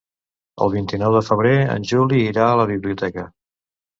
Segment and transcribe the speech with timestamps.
[0.65, 3.27] El vint-i-nou de febrer en Juli irà a la biblioteca.